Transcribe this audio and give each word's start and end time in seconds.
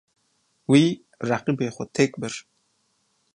Wî, 0.71 0.83
reqîbê 1.29 1.67
xwe 1.75 1.85
têk 1.95 2.11
bir. 2.21 2.33